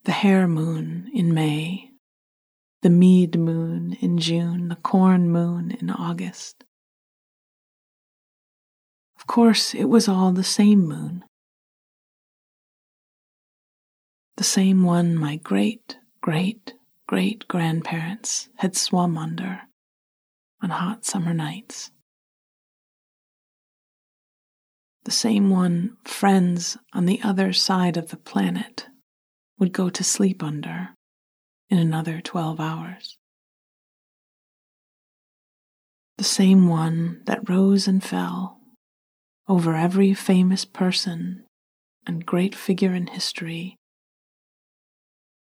The 0.05 0.13
hare 0.13 0.47
moon 0.47 1.12
in 1.13 1.33
May 1.33 1.88
the 2.81 2.89
mead 2.89 3.38
moon 3.38 3.97
in 4.01 4.17
June, 4.17 4.67
the 4.69 4.75
corn 4.75 5.29
moon 5.29 5.71
in 5.71 5.89
August. 5.89 6.63
Of 9.19 9.25
course, 9.25 9.74
it 9.74 9.86
was 9.86 10.07
all 10.07 10.31
the 10.31 10.43
same 10.43 10.88
moon. 10.88 11.25
The 14.38 14.43
same 14.43 14.83
one 14.83 15.15
my 15.15 15.38
great, 15.38 15.97
great, 16.21 16.75
great 17.07 17.47
grandparents 17.47 18.49
had 18.57 18.75
swum 18.75 19.17
under 19.17 19.61
on 20.61 20.69
hot 20.69 21.05
summer 21.05 21.33
nights. 21.33 21.89
The 25.05 25.11
same 25.11 25.49
one 25.49 25.95
friends 26.03 26.77
on 26.93 27.05
the 27.05 27.21
other 27.23 27.53
side 27.53 27.95
of 27.95 28.09
the 28.09 28.17
planet 28.17 28.87
would 29.57 29.71
go 29.71 29.89
to 29.89 30.03
sleep 30.03 30.43
under 30.43 30.89
in 31.69 31.77
another 31.77 32.19
12 32.19 32.59
hours. 32.59 33.17
The 36.17 36.25
same 36.25 36.67
one 36.67 37.21
that 37.25 37.49
rose 37.49 37.87
and 37.87 38.03
fell 38.03 38.59
over 39.47 39.75
every 39.75 40.13
famous 40.13 40.65
person 40.65 41.45
and 42.05 42.25
great 42.25 42.53
figure 42.53 42.93
in 42.93 43.07
history 43.07 43.77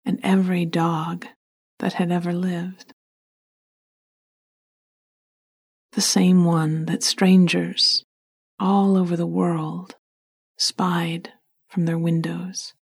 and 0.05 0.19
every 0.21 0.65
dog 0.65 1.25
that 1.79 1.93
had 1.93 2.11
ever 2.11 2.33
lived. 2.33 2.93
the 5.93 6.01
same 6.01 6.45
one 6.45 6.85
that 6.85 7.03
strangers 7.03 8.05
all 8.59 8.95
over 8.95 9.15
the 9.17 9.27
world 9.27 9.95
spied 10.57 11.33
from 11.67 11.85
their 11.85 11.97
windows, 11.97 12.73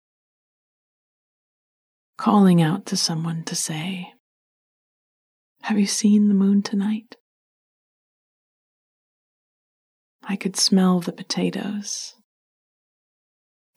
calling 2.18 2.60
out 2.60 2.86
to 2.86 2.96
someone 2.96 3.44
to 3.44 3.54
say, 3.54 4.12
Have 5.62 5.78
you 5.78 5.86
seen 5.86 6.28
the 6.28 6.34
moon 6.34 6.62
tonight? 6.62 7.16
I 10.22 10.36
could 10.36 10.56
smell 10.56 11.00
the 11.00 11.12
potatoes. 11.12 12.14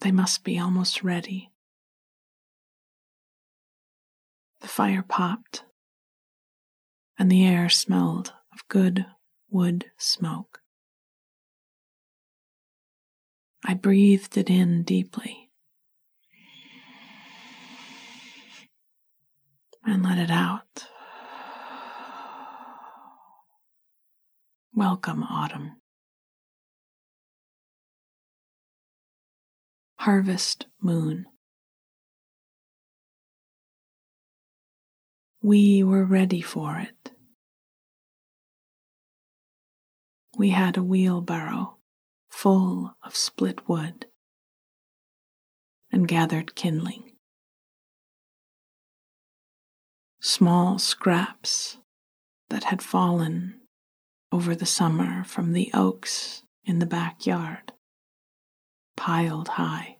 They 0.00 0.10
must 0.10 0.42
be 0.42 0.58
almost 0.58 1.04
ready. 1.04 1.49
The 4.60 4.68
fire 4.68 5.02
popped, 5.02 5.64
and 7.18 7.30
the 7.30 7.46
air 7.46 7.68
smelled 7.68 8.34
of 8.52 8.68
good 8.68 9.06
wood 9.48 9.90
smoke. 9.96 10.60
I 13.64 13.74
breathed 13.74 14.36
it 14.36 14.50
in 14.50 14.82
deeply 14.82 15.50
and 19.84 20.02
let 20.02 20.18
it 20.18 20.30
out. 20.30 20.86
Welcome, 24.74 25.22
autumn. 25.22 25.80
Harvest 29.96 30.66
Moon. 30.80 31.26
We 35.42 35.82
were 35.82 36.04
ready 36.04 36.42
for 36.42 36.78
it. 36.78 37.12
We 40.36 40.50
had 40.50 40.76
a 40.76 40.82
wheelbarrow 40.82 41.78
full 42.28 42.94
of 43.02 43.16
split 43.16 43.68
wood 43.68 44.06
and 45.90 46.06
gathered 46.06 46.54
kindling. 46.54 47.12
Small 50.20 50.78
scraps 50.78 51.78
that 52.50 52.64
had 52.64 52.82
fallen 52.82 53.60
over 54.30 54.54
the 54.54 54.66
summer 54.66 55.24
from 55.24 55.52
the 55.52 55.70
oaks 55.72 56.42
in 56.64 56.78
the 56.78 56.86
backyard, 56.86 57.72
piled 58.96 59.48
high. 59.48 59.99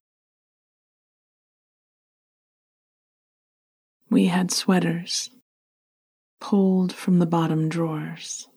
We 4.10 4.26
had 4.26 4.50
sweaters 4.50 5.30
pulled 6.40 6.92
from 6.92 7.20
the 7.20 7.26
bottom 7.26 7.68
drawers 7.68 8.48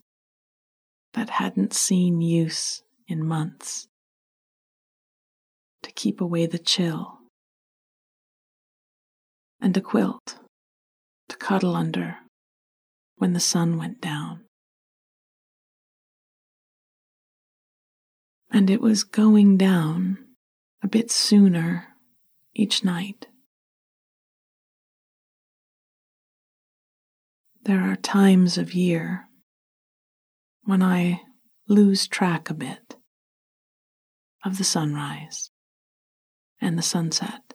that 1.13 1.29
hadn't 1.29 1.73
seen 1.73 2.21
use 2.21 2.81
in 3.07 3.23
months 3.23 3.87
to 5.83 5.91
keep 5.91 6.21
away 6.21 6.47
the 6.47 6.57
chill, 6.57 7.19
and 9.61 9.77
a 9.77 9.81
quilt 9.81 10.39
to 11.29 11.37
cuddle 11.37 11.75
under 11.75 12.17
when 13.17 13.33
the 13.33 13.39
sun 13.39 13.77
went 13.77 14.01
down. 14.01 14.45
And 18.49 18.71
it 18.71 18.81
was 18.81 19.03
going 19.03 19.57
down 19.57 20.17
a 20.81 20.87
bit 20.87 21.11
sooner 21.11 21.89
each 22.55 22.83
night. 22.83 23.27
There 27.65 27.79
are 27.79 27.95
times 27.95 28.57
of 28.57 28.73
year 28.73 29.29
when 30.65 30.83
I 30.83 31.21
lose 31.65 32.07
track 32.07 32.49
a 32.49 32.53
bit 32.53 32.97
of 34.43 34.57
the 34.57 34.65
sunrise 34.65 35.49
and 36.59 36.77
the 36.77 36.81
sunset. 36.81 37.53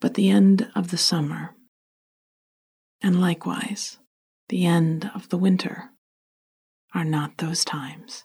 But 0.00 0.14
the 0.14 0.30
end 0.30 0.70
of 0.76 0.92
the 0.92 0.96
summer, 0.96 1.56
and 3.02 3.20
likewise 3.20 3.98
the 4.48 4.66
end 4.66 5.10
of 5.16 5.30
the 5.30 5.38
winter, 5.38 5.90
are 6.94 7.04
not 7.04 7.38
those 7.38 7.64
times. 7.64 8.22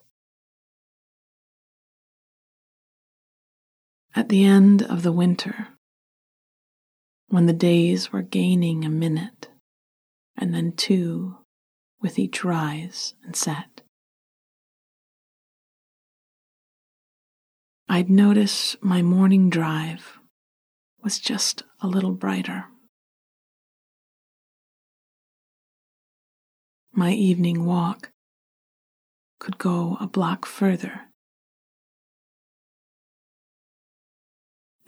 At 4.16 4.30
the 4.30 4.44
end 4.44 4.84
of 4.84 5.02
the 5.02 5.12
winter, 5.12 5.70
when 7.32 7.46
the 7.46 7.54
days 7.54 8.12
were 8.12 8.22
gaining 8.22 8.84
a 8.84 8.90
minute 8.90 9.48
and 10.38 10.54
then 10.54 10.74
two 10.74 11.38
with 12.02 12.20
each 12.20 12.44
rise 12.44 13.14
and 13.24 13.38
set. 13.38 13.82
I'd 17.88 18.10
notice 18.10 18.76
my 18.82 19.02
morning 19.02 19.50
drive 19.50 20.20
was 21.02 21.20
just 21.20 21.64
a 21.80 21.88
little 21.88 22.12
brighter. 22.12 22.66
My 26.94 27.12
evening 27.14 27.66
walk 27.66 28.10
could 29.40 29.58
go 29.58 29.98
a 30.02 30.08
block 30.08 30.46
further. 30.46 31.11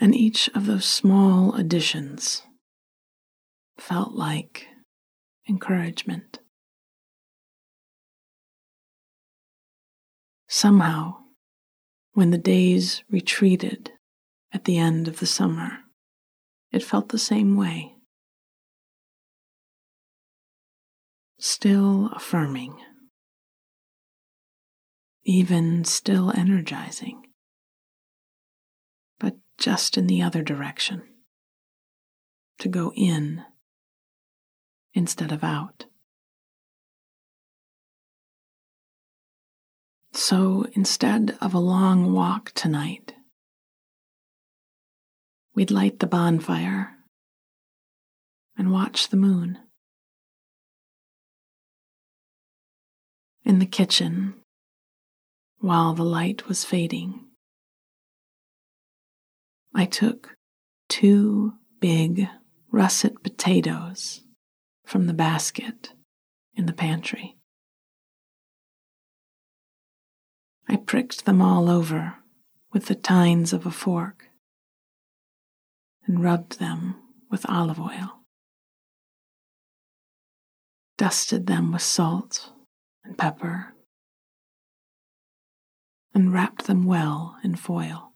And 0.03 0.13
each 0.13 0.49
of 0.49 0.65
those 0.65 0.83
small 0.83 1.55
additions 1.55 2.41
felt 3.77 4.11
like 4.11 4.67
encouragement. 5.47 6.39
Somehow, 10.49 11.19
when 12.11 12.31
the 12.31 12.37
days 12.37 13.01
retreated 13.09 13.93
at 14.51 14.65
the 14.65 14.77
end 14.77 15.07
of 15.07 15.21
the 15.21 15.25
summer, 15.25 15.77
it 16.73 16.83
felt 16.83 17.07
the 17.07 17.17
same 17.17 17.55
way. 17.55 17.93
Still 21.39 22.09
affirming, 22.13 22.75
even 25.23 25.85
still 25.85 26.29
energizing, 26.35 27.23
just 29.63 29.97
in 29.97 30.07
the 30.07 30.21
other 30.21 30.43
direction 30.43 31.01
to 32.59 32.67
go 32.67 32.91
in 32.97 33.41
instead 34.93 35.31
of 35.31 35.41
out. 35.41 35.85
So 40.11 40.65
instead 40.73 41.37
of 41.39 41.53
a 41.53 41.59
long 41.59 42.11
walk 42.11 42.51
tonight, 42.51 43.13
we'd 45.55 45.71
light 45.71 45.99
the 45.99 46.07
bonfire 46.07 46.97
and 48.57 48.69
watch 48.69 49.07
the 49.07 49.17
moon. 49.17 49.59
In 53.45 53.59
the 53.59 53.65
kitchen, 53.65 54.33
while 55.59 55.93
the 55.93 56.03
light 56.03 56.49
was 56.49 56.65
fading, 56.65 57.29
I 59.75 59.85
took 59.85 60.35
two 60.87 61.53
big 61.79 62.27
russet 62.71 63.23
potatoes 63.23 64.21
from 64.85 65.07
the 65.07 65.13
basket 65.13 65.93
in 66.55 66.67
the 66.67 66.73
pantry. 66.73 67.37
I 70.69 70.75
pricked 70.75 71.25
them 71.25 71.41
all 71.41 71.69
over 71.69 72.17
with 72.71 72.85
the 72.85 72.95
tines 72.95 73.51
of 73.51 73.65
a 73.65 73.71
fork 73.71 74.25
and 76.05 76.23
rubbed 76.23 76.59
them 76.59 76.95
with 77.31 77.45
olive 77.49 77.79
oil, 77.79 78.21
dusted 80.97 81.47
them 81.47 81.71
with 81.71 81.81
salt 81.81 82.51
and 83.03 83.17
pepper, 83.17 83.73
and 86.13 86.31
wrapped 86.31 86.67
them 86.67 86.85
well 86.85 87.37
in 87.43 87.55
foil. 87.55 88.12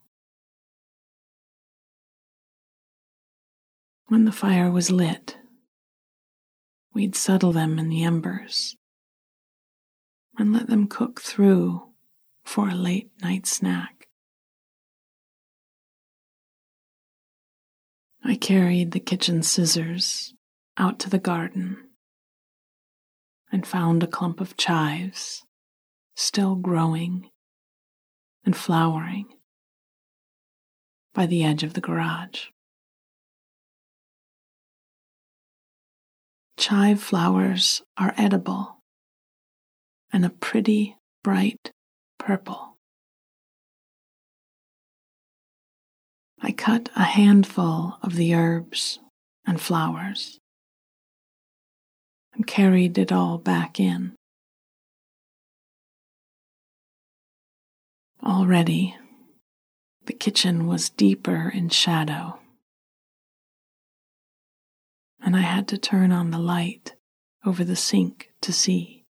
When 4.10 4.24
the 4.24 4.32
fire 4.32 4.72
was 4.72 4.90
lit, 4.90 5.38
we'd 6.94 7.14
settle 7.14 7.52
them 7.52 7.78
in 7.78 7.90
the 7.90 8.06
embers 8.06 8.78
and 10.38 10.54
let 10.54 10.68
them 10.68 10.88
cook 10.88 11.20
through 11.20 11.90
for 12.46 12.70
a 12.70 12.76
late 12.76 13.12
night 13.22 13.46
snack. 13.46 14.08
I 18.24 18.36
carried 18.36 18.92
the 18.92 19.02
kitchen 19.02 19.44
scissors 19.44 20.34
out 20.78 21.00
to 21.00 21.10
the 21.10 21.20
garden 21.20 21.90
and 23.52 23.68
found 23.68 24.04
a 24.04 24.08
clump 24.08 24.40
of 24.40 24.56
chives 24.56 25.44
still 26.16 26.56
growing 26.56 27.30
and 28.46 28.56
flowering 28.56 29.26
by 31.14 31.26
the 31.26 31.44
edge 31.44 31.64
of 31.64 31.74
the 31.74 31.82
garage. 31.82 32.46
Chive 36.58 37.02
flowers 37.02 37.84
are 37.98 38.16
edible 38.18 38.78
and 40.12 40.26
a 40.26 40.30
pretty 40.30 40.98
bright 41.24 41.72
purple. 42.18 42.78
I 46.42 46.52
cut 46.52 46.90
a 46.96 47.04
handful 47.04 47.98
of 48.02 48.16
the 48.16 48.34
herbs 48.34 49.00
and 49.46 49.62
flowers 49.62 50.40
and 52.34 52.48
carried 52.48 52.98
it 52.98 53.12
all 53.12 53.38
back 53.38 53.80
in. 53.80 54.16
Already, 58.24 58.96
the 60.06 60.14
kitchen 60.14 60.66
was 60.68 60.90
deeper 60.90 61.52
in 61.54 61.70
shadow, 61.70 62.40
and 65.22 65.36
I 65.36 65.42
had 65.42 65.68
to 65.70 65.78
turn 65.78 66.12
on 66.12 66.32
the 66.32 66.40
light 66.40 66.96
over 67.46 67.64
the 67.64 67.76
sink 67.76 68.32
to 68.42 68.54
see. 68.54 69.06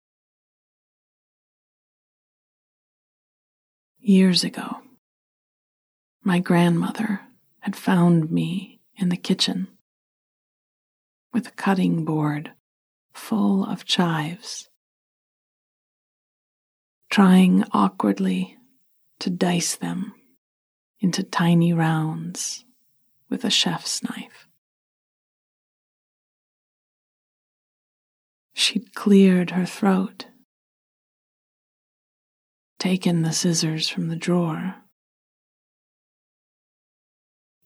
Years 4.00 4.44
ago, 4.44 4.78
my 6.24 6.40
grandmother 6.40 7.22
had 7.60 7.76
found 7.76 8.32
me 8.32 8.80
in 8.96 9.10
the 9.10 9.18
kitchen 9.18 9.68
with 11.34 11.48
a 11.48 11.52
cutting 11.52 12.06
board 12.06 12.52
full 13.14 13.66
of 13.66 13.86
chives, 13.86 14.70
trying 17.10 17.64
awkwardly 17.72 18.58
to 19.20 19.30
dice 19.30 19.76
them 19.76 20.14
into 21.00 21.24
tiny 21.24 21.74
rounds 21.74 22.66
with 23.30 23.44
a 23.44 23.50
chef's 23.50 24.02
knife. 24.04 24.47
She'd 28.60 28.96
cleared 28.96 29.52
her 29.52 29.68
throat, 29.68 30.26
taken 32.80 33.22
the 33.22 33.32
scissors 33.32 33.88
from 33.88 34.08
the 34.08 34.16
drawer, 34.16 34.78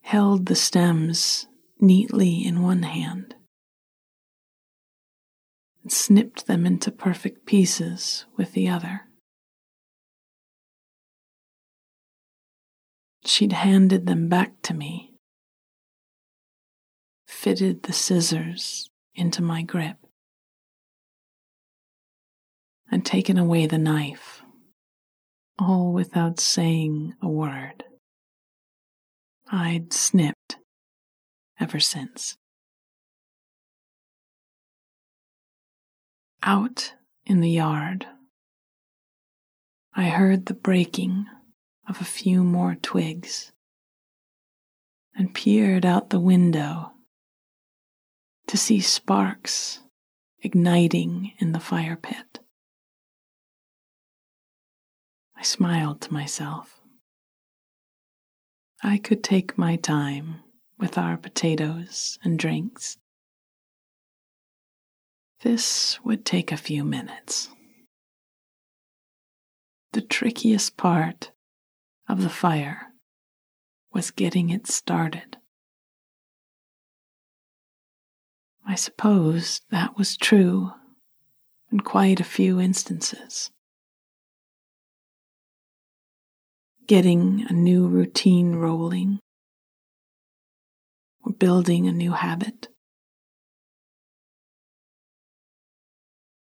held 0.02 0.44
the 0.44 0.54
stems 0.54 1.46
neatly 1.80 2.44
in 2.44 2.60
one 2.60 2.82
hand, 2.82 3.34
and 5.82 5.90
snipped 5.90 6.46
them 6.46 6.66
into 6.66 6.92
perfect 6.92 7.46
pieces 7.46 8.26
with 8.36 8.52
the 8.52 8.68
other. 8.68 9.06
She'd 13.24 13.54
handed 13.54 14.04
them 14.04 14.28
back 14.28 14.60
to 14.64 14.74
me, 14.74 15.14
fitted 17.26 17.84
the 17.84 17.94
scissors 17.94 18.90
into 19.14 19.40
my 19.40 19.62
grip, 19.62 19.96
and 22.92 23.06
taken 23.06 23.38
away 23.38 23.66
the 23.66 23.78
knife, 23.78 24.42
all 25.58 25.94
without 25.94 26.38
saying 26.38 27.14
a 27.22 27.28
word. 27.28 27.84
I'd 29.50 29.94
snipped 29.94 30.58
ever 31.58 31.80
since. 31.80 32.36
Out 36.42 36.92
in 37.24 37.40
the 37.40 37.50
yard, 37.50 38.06
I 39.94 40.04
heard 40.04 40.46
the 40.46 40.54
breaking 40.54 41.26
of 41.88 42.00
a 42.00 42.04
few 42.04 42.44
more 42.44 42.74
twigs 42.74 43.52
and 45.14 45.34
peered 45.34 45.86
out 45.86 46.10
the 46.10 46.20
window 46.20 46.92
to 48.48 48.58
see 48.58 48.80
sparks 48.80 49.80
igniting 50.42 51.32
in 51.38 51.52
the 51.52 51.60
fire 51.60 51.96
pit. 51.96 52.40
I 55.42 55.44
smiled 55.44 56.00
to 56.02 56.12
myself. 56.12 56.80
I 58.80 58.96
could 58.96 59.24
take 59.24 59.58
my 59.58 59.74
time 59.74 60.36
with 60.78 60.96
our 60.96 61.16
potatoes 61.16 62.16
and 62.22 62.38
drinks. 62.38 62.96
This 65.40 65.98
would 66.04 66.24
take 66.24 66.52
a 66.52 66.56
few 66.56 66.84
minutes. 66.84 67.48
The 69.94 70.00
trickiest 70.00 70.76
part 70.76 71.32
of 72.08 72.22
the 72.22 72.30
fire 72.30 72.92
was 73.92 74.12
getting 74.12 74.48
it 74.50 74.68
started. 74.68 75.38
I 78.64 78.76
suppose 78.76 79.60
that 79.72 79.98
was 79.98 80.16
true 80.16 80.70
in 81.72 81.80
quite 81.80 82.20
a 82.20 82.34
few 82.38 82.60
instances. 82.60 83.50
Getting 86.92 87.46
a 87.48 87.54
new 87.54 87.88
routine 87.88 88.56
rolling 88.56 89.18
or 91.24 91.32
building 91.32 91.88
a 91.88 91.90
new 91.90 92.12
habit. 92.12 92.68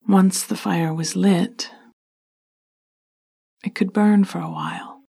Once 0.08 0.44
the 0.44 0.56
fire 0.56 0.94
was 0.94 1.16
lit, 1.16 1.72
it 3.66 3.74
could 3.74 3.92
burn 3.92 4.26
for 4.26 4.38
a 4.38 4.52
while 4.52 5.02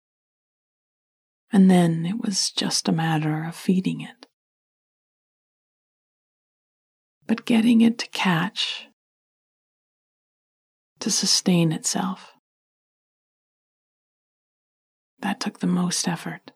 and 1.52 1.70
then 1.70 2.06
it 2.06 2.22
was 2.22 2.50
just 2.50 2.88
a 2.88 2.94
matter 2.94 3.44
of 3.44 3.54
feeding 3.54 4.00
it. 4.00 4.28
But 7.26 7.44
getting 7.44 7.82
it 7.82 7.98
to 7.98 8.08
catch, 8.12 8.88
to 11.02 11.12
sustain 11.12 11.74
itself, 11.74 12.37
that 15.20 15.40
took 15.40 15.60
the 15.60 15.68
most 15.68 16.08
effort. 16.08 16.52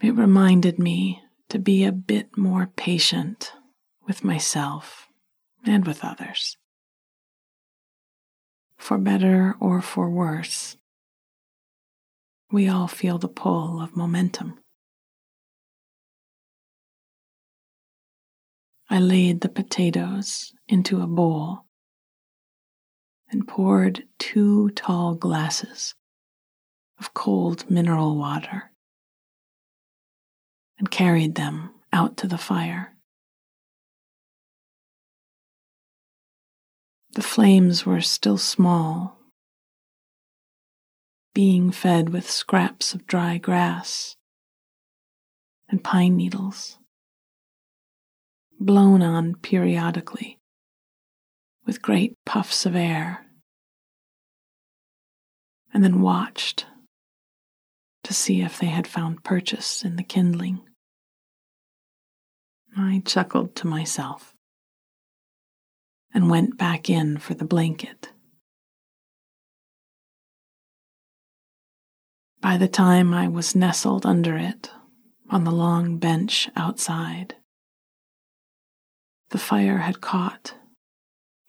It 0.00 0.14
reminded 0.14 0.78
me 0.78 1.22
to 1.48 1.58
be 1.58 1.84
a 1.84 1.92
bit 1.92 2.36
more 2.36 2.66
patient 2.66 3.52
with 4.06 4.24
myself 4.24 5.08
and 5.64 5.86
with 5.86 6.04
others. 6.04 6.56
For 8.76 8.98
better 8.98 9.54
or 9.60 9.80
for 9.80 10.10
worse, 10.10 10.76
we 12.50 12.68
all 12.68 12.88
feel 12.88 13.18
the 13.18 13.28
pull 13.28 13.80
of 13.80 13.96
momentum. 13.96 14.58
I 18.90 18.98
laid 18.98 19.40
the 19.40 19.48
potatoes 19.48 20.52
into 20.68 21.00
a 21.00 21.06
bowl 21.06 21.66
and 23.32 23.48
poured 23.48 24.04
two 24.18 24.70
tall 24.70 25.14
glasses 25.14 25.94
of 27.00 27.14
cold 27.14 27.68
mineral 27.70 28.16
water 28.16 28.70
and 30.78 30.90
carried 30.90 31.34
them 31.34 31.70
out 31.92 32.16
to 32.18 32.28
the 32.28 32.38
fire. 32.38 32.94
The 37.14 37.22
flames 37.22 37.84
were 37.84 38.00
still 38.00 38.38
small 38.38 39.18
being 41.34 41.70
fed 41.70 42.10
with 42.10 42.30
scraps 42.30 42.92
of 42.92 43.06
dry 43.06 43.38
grass 43.38 44.16
and 45.68 45.82
pine 45.82 46.14
needles, 46.14 46.78
blown 48.60 49.00
on 49.00 49.34
periodically 49.36 50.38
with 51.66 51.82
great 51.82 52.16
puffs 52.24 52.66
of 52.66 52.74
air, 52.74 53.26
and 55.72 55.82
then 55.82 56.02
watched 56.02 56.66
to 58.04 58.12
see 58.12 58.42
if 58.42 58.58
they 58.58 58.66
had 58.66 58.86
found 58.86 59.24
purchase 59.24 59.84
in 59.84 59.96
the 59.96 60.02
kindling. 60.02 60.60
I 62.76 63.02
chuckled 63.04 63.54
to 63.56 63.66
myself 63.66 64.34
and 66.14 66.30
went 66.30 66.58
back 66.58 66.90
in 66.90 67.18
for 67.18 67.34
the 67.34 67.44
blanket. 67.44 68.10
By 72.40 72.56
the 72.56 72.68
time 72.68 73.14
I 73.14 73.28
was 73.28 73.54
nestled 73.54 74.04
under 74.04 74.36
it 74.36 74.70
on 75.30 75.44
the 75.44 75.52
long 75.52 75.98
bench 75.98 76.50
outside, 76.56 77.36
the 79.30 79.38
fire 79.38 79.78
had 79.78 80.00
caught 80.00 80.54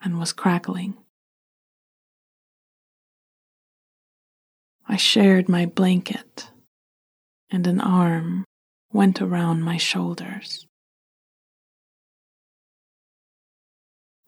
and 0.03 0.19
was 0.19 0.33
crackling. 0.33 0.95
I 4.87 4.97
shared 4.97 5.47
my 5.47 5.65
blanket, 5.65 6.49
and 7.49 7.65
an 7.65 7.79
arm 7.79 8.45
went 8.91 9.21
around 9.21 9.63
my 9.63 9.77
shoulders. 9.77 10.67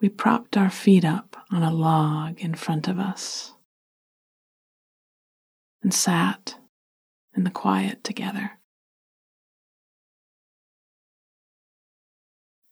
We 0.02 0.10
propped 0.10 0.58
our 0.58 0.70
feet 0.70 1.06
up 1.06 1.38
on 1.52 1.64
a 1.64 1.74
log 1.74 2.40
in 2.40 2.54
front 2.56 2.88
of 2.88 3.00
us 3.00 3.54
and 5.84 5.94
sat 5.94 6.56
in 7.36 7.44
the 7.44 7.52
quiet 7.52 8.04
together. 8.04 8.52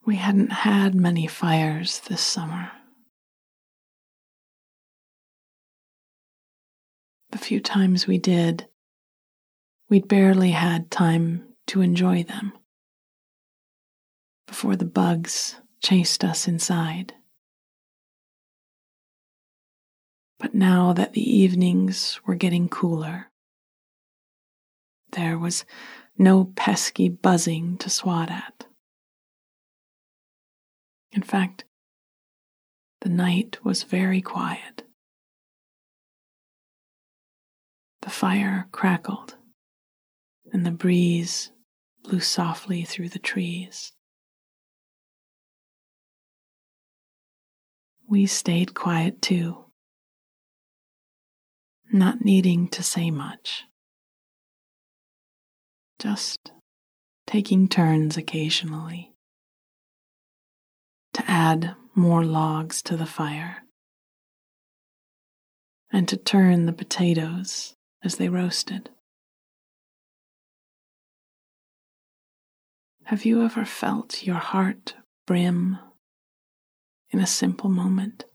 We 0.05 0.15
hadn't 0.17 0.51
had 0.51 0.95
many 0.95 1.27
fires 1.27 2.01
this 2.01 2.21
summer. 2.21 2.71
The 7.33 7.39
few 7.39 7.59
times 7.59 8.05
we 8.05 8.19
did, 8.19 8.67
we'd 9.89 10.07
barely 10.07 10.51
had 10.51 10.91
time 10.91 11.55
to 11.65 11.81
enjoy 11.81 12.21
them 12.21 12.53
before 14.45 14.75
the 14.75 14.85
bugs 14.85 15.55
chased 15.81 16.23
us 16.23 16.47
inside. 16.47 17.15
But 20.37 20.53
now 20.53 20.93
that 20.93 21.13
the 21.13 21.27
evenings 21.27 22.19
were 22.23 22.35
getting 22.35 22.69
cooler, 22.69 23.31
there 25.13 25.39
was 25.39 25.65
no 26.15 26.45
pesky 26.55 27.09
buzzing 27.09 27.77
to 27.79 27.89
swat 27.89 28.29
at. 28.29 28.67
In 31.11 31.23
fact, 31.23 31.63
the 33.01 33.09
night 33.09 33.57
was 33.65 33.81
very 33.81 34.21
quiet. 34.21 34.82
The 38.03 38.09
fire 38.09 38.67
crackled, 38.73 39.37
and 40.51 40.65
the 40.65 40.71
breeze 40.71 41.53
blew 42.03 42.19
softly 42.19 42.83
through 42.83 43.07
the 43.07 43.17
trees. 43.17 43.93
We 48.05 48.25
stayed 48.25 48.73
quiet 48.73 49.21
too, 49.21 49.67
not 51.93 52.25
needing 52.25 52.67
to 52.71 52.83
say 52.83 53.09
much, 53.09 53.63
just 55.97 56.51
taking 57.25 57.69
turns 57.69 58.17
occasionally 58.17 59.13
to 61.13 61.23
add 61.25 61.77
more 61.95 62.25
logs 62.25 62.81
to 62.81 62.97
the 62.97 63.05
fire 63.05 63.63
and 65.89 66.05
to 66.09 66.17
turn 66.17 66.65
the 66.65 66.73
potatoes 66.73 67.75
as 68.03 68.15
they 68.15 68.29
roasted. 68.29 68.89
Have 73.05 73.25
you 73.25 73.43
ever 73.43 73.65
felt 73.65 74.23
your 74.23 74.37
heart 74.37 74.95
brim 75.27 75.77
in 77.11 77.19
a 77.19 77.27
simple 77.27 77.69
moment? 77.69 78.25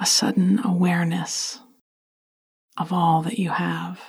A 0.00 0.06
sudden 0.06 0.58
awareness 0.64 1.60
of 2.76 2.92
all 2.92 3.22
that 3.22 3.38
you 3.38 3.50
have 3.50 4.00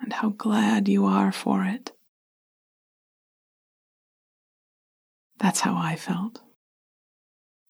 and 0.00 0.12
how 0.14 0.30
glad 0.30 0.88
you 0.88 1.04
are 1.04 1.30
for 1.30 1.64
it. 1.64 1.92
That's 5.38 5.60
how 5.60 5.76
I 5.76 5.96
felt. 5.96 6.40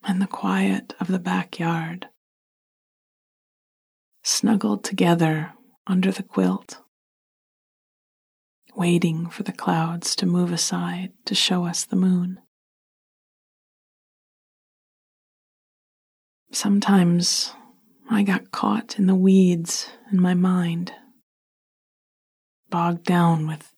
And 0.04 0.22
the 0.22 0.26
quiet 0.26 0.94
of 1.00 1.08
the 1.08 1.18
backyard, 1.18 2.08
snuggled 4.22 4.84
together 4.84 5.52
under 5.86 6.10
the 6.10 6.22
quilt, 6.22 6.78
waiting 8.74 9.28
for 9.28 9.42
the 9.42 9.52
clouds 9.52 10.14
to 10.16 10.26
move 10.26 10.52
aside 10.52 11.12
to 11.24 11.34
show 11.34 11.64
us 11.64 11.84
the 11.84 11.96
moon. 11.96 12.40
Sometimes 16.52 17.52
I 18.10 18.22
got 18.22 18.50
caught 18.50 18.98
in 18.98 19.06
the 19.06 19.14
weeds 19.14 19.90
in 20.10 20.20
my 20.20 20.34
mind, 20.34 20.92
bogged 22.68 23.04
down 23.04 23.46
with 23.46 23.72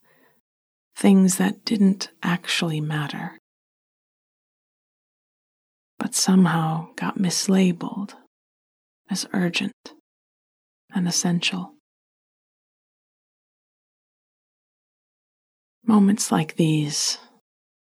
things 0.96 1.37
that 1.37 1.64
didn't 1.64 2.11
actually 2.22 2.81
matter 2.81 3.38
but 6.02 6.16
somehow 6.16 6.88
got 6.96 7.16
mislabeled 7.16 8.14
as 9.09 9.24
urgent 9.33 9.94
and 10.94 11.09
essential. 11.09 11.74
Moments 15.85 16.31
like 16.31 16.57
these 16.57 17.18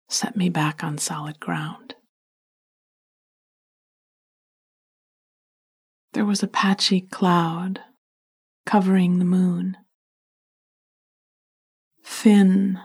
set 0.09 0.35
me 0.35 0.49
back 0.49 0.83
on 0.83 0.97
solid 0.97 1.39
ground. 1.39 1.95
There 6.13 6.25
was 6.25 6.43
a 6.43 6.47
patchy 6.47 7.01
cloud 7.01 7.81
covering 8.65 9.19
the 9.19 9.25
moon, 9.25 9.77
thin 12.03 12.79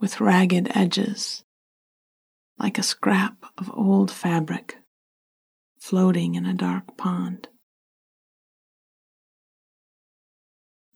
with 0.00 0.20
ragged 0.20 0.70
edges 0.74 1.44
like 2.58 2.78
a 2.78 2.82
scrap 2.82 3.44
of 3.58 3.70
old 3.74 4.10
fabric 4.10 4.78
floating 5.78 6.36
in 6.36 6.46
a 6.46 6.54
dark 6.54 6.96
pond. 6.96 7.48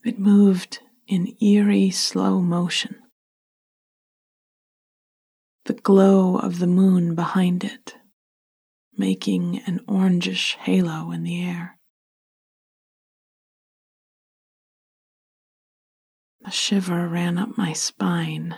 It 0.07 0.21
moved 0.21 0.79
in 1.09 1.37
eerie 1.43 1.91
slow 1.91 2.41
motion. 2.41 3.03
The 5.65 5.75
glow 5.75 6.39
of 6.39 6.61
the 6.61 6.69
moon 6.69 7.17
behind 7.17 7.65
it, 7.65 7.97
making 8.97 9.63
an 9.67 9.81
orangish 9.89 10.55
halo 10.59 11.11
in 11.11 11.25
the 11.25 11.43
air. 11.43 11.81
A 16.45 16.53
shiver 16.53 17.09
ran 17.09 17.37
up 17.37 17.59
my 17.59 17.73
spine, 17.73 18.55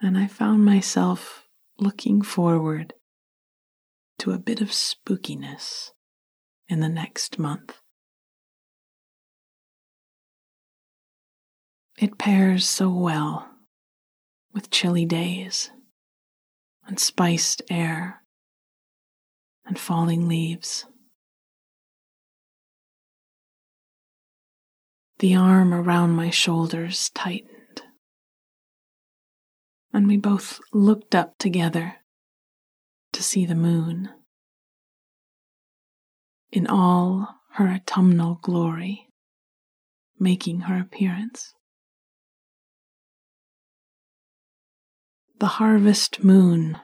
and 0.00 0.18
I 0.18 0.26
found 0.26 0.64
myself 0.64 1.46
looking 1.78 2.22
forward 2.22 2.92
to 4.18 4.32
a 4.32 4.38
bit 4.40 4.60
of 4.60 4.70
spookiness 4.70 5.92
in 6.66 6.80
the 6.80 6.88
next 6.88 7.38
month. 7.38 7.80
It 11.98 12.18
pairs 12.18 12.68
so 12.68 12.90
well 12.90 13.48
with 14.52 14.70
chilly 14.70 15.06
days 15.06 15.70
and 16.86 17.00
spiced 17.00 17.62
air 17.70 18.22
and 19.64 19.78
falling 19.78 20.28
leaves. 20.28 20.86
The 25.18 25.34
arm 25.34 25.72
around 25.72 26.10
my 26.10 26.28
shoulders 26.28 27.10
tightened 27.10 27.56
and 29.96 30.06
we 30.06 30.18
both 30.18 30.60
looked 30.74 31.14
up 31.14 31.38
together 31.38 31.94
to 33.14 33.22
see 33.22 33.46
the 33.46 33.54
moon 33.54 34.10
in 36.52 36.66
all 36.66 37.36
her 37.52 37.66
autumnal 37.68 38.38
glory 38.42 39.08
making 40.18 40.60
her 40.60 40.78
appearance. 40.78 41.54
The 45.38 45.46
harvest 45.46 46.24
moon, 46.24 46.78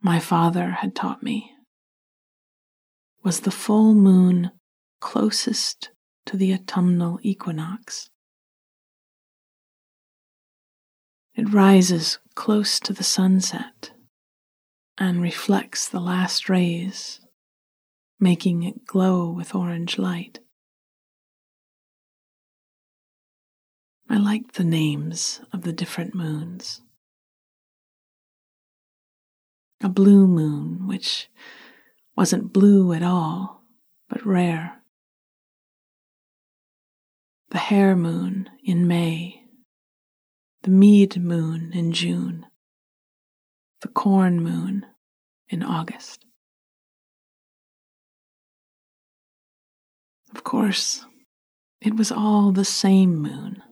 my 0.00 0.18
father 0.18 0.70
had 0.80 0.94
taught 0.94 1.22
me, 1.22 1.52
was 3.22 3.40
the 3.40 3.50
full 3.50 3.92
moon 3.92 4.50
closest 4.98 5.90
to 6.24 6.38
the 6.38 6.54
autumnal 6.54 7.18
equinox. 7.20 8.08
It 11.34 11.52
rises 11.52 12.18
close 12.34 12.80
to 12.80 12.94
the 12.94 13.04
sunset 13.04 13.90
and 14.96 15.20
reflects 15.20 15.86
the 15.86 16.00
last 16.00 16.48
rays, 16.48 17.20
making 18.18 18.62
it 18.62 18.86
glow 18.86 19.30
with 19.30 19.54
orange 19.54 19.98
light. 19.98 20.38
I 24.08 24.16
liked 24.16 24.54
the 24.54 24.64
names 24.64 25.42
of 25.52 25.60
the 25.60 25.74
different 25.74 26.14
moons. 26.14 26.80
A 29.82 29.88
blue 29.88 30.26
moon, 30.26 30.86
which 30.86 31.28
wasn't 32.16 32.52
blue 32.52 32.92
at 32.92 33.02
all, 33.02 33.62
but 34.08 34.24
rare. 34.24 34.82
The 37.50 37.58
hare 37.58 37.96
moon 37.96 38.50
in 38.64 38.86
May 38.86 39.46
the 40.66 40.72
mead 40.72 41.16
moon 41.22 41.70
in 41.72 41.92
June, 41.92 42.44
the 43.82 43.88
corn 43.88 44.42
moon 44.42 44.84
in 45.48 45.62
August. 45.62 46.26
Of 50.34 50.42
course, 50.42 51.06
it 51.80 51.94
was 51.94 52.10
all 52.10 52.50
the 52.50 52.64
same 52.64 53.14
moon, 53.14 53.62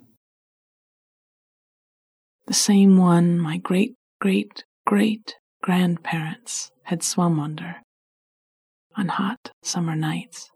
the 2.47 2.55
same 2.55 2.97
one 2.97 3.41
my 3.41 3.57
great 3.57 3.97
great 4.21 4.63
great 4.87 5.35
grandparents 5.65 6.71
had 6.83 7.03
swum 7.03 7.41
under 7.41 7.77
on 8.99 9.09
hot 9.09 9.51
summer 9.63 9.97
nights. 9.97 10.51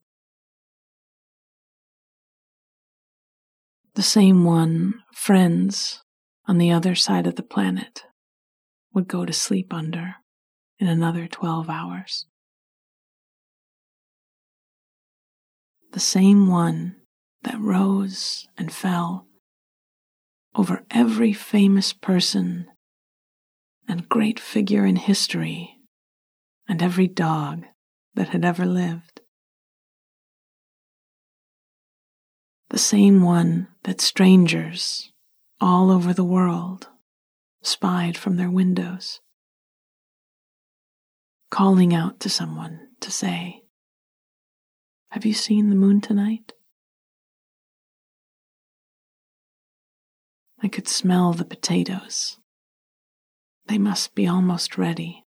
The 3.94 4.02
same 4.02 4.44
one 4.44 5.00
friends 5.14 6.02
on 6.46 6.58
the 6.58 6.70
other 6.70 6.94
side 6.94 7.26
of 7.26 7.36
the 7.36 7.42
planet 7.42 8.04
would 8.92 9.08
go 9.08 9.24
to 9.24 9.32
sleep 9.32 9.72
under 9.72 10.16
in 10.78 10.88
another 10.88 11.26
12 11.26 11.70
hours. 11.70 12.26
The 15.92 16.00
same 16.00 16.48
one 16.48 16.96
that 17.44 17.58
rose 17.58 18.46
and 18.58 18.70
fell 18.70 19.26
over 20.54 20.84
every 20.90 21.32
famous 21.32 21.94
person 21.94 22.66
and 23.88 24.08
great 24.08 24.38
figure 24.38 24.84
in 24.84 24.96
history 24.96 25.78
and 26.68 26.82
every 26.82 27.08
dog 27.08 27.64
that 28.14 28.28
had 28.28 28.44
ever 28.44 28.66
lived. 28.66 29.22
The 32.70 32.78
same 32.78 33.22
one 33.22 33.68
that 33.84 34.02
strangers 34.02 35.10
all 35.60 35.90
over 35.90 36.12
the 36.12 36.24
world 36.24 36.88
spied 37.62 38.16
from 38.16 38.36
their 38.36 38.50
windows, 38.50 39.20
calling 41.50 41.94
out 41.94 42.20
to 42.20 42.28
someone 42.28 42.88
to 43.00 43.10
say, 43.10 43.62
Have 45.10 45.24
you 45.24 45.32
seen 45.32 45.70
the 45.70 45.76
moon 45.76 46.02
tonight? 46.02 46.52
I 50.62 50.68
could 50.68 50.88
smell 50.88 51.32
the 51.32 51.44
potatoes. 51.44 52.38
They 53.68 53.76
must 53.76 54.14
be 54.14 54.26
almost 54.26 54.78
ready. 54.78 55.26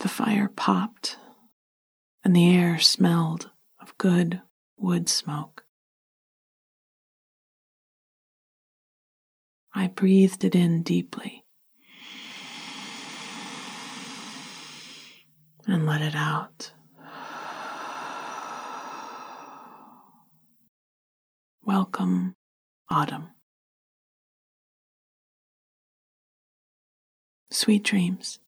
The 0.00 0.08
fire 0.08 0.50
popped, 0.54 1.16
and 2.22 2.36
the 2.36 2.54
air 2.54 2.78
smelled 2.78 3.50
of 3.80 3.96
good 3.96 4.42
wood 4.76 5.08
smoke. 5.08 5.64
I 9.74 9.86
breathed 9.86 10.44
it 10.44 10.54
in 10.54 10.82
deeply 10.82 11.46
and 15.66 15.86
let 15.86 16.02
it 16.02 16.14
out. 16.14 16.72
Welcome, 21.62 22.34
autumn. 22.90 23.30
Sweet 27.52 27.82
dreams. 27.82 28.38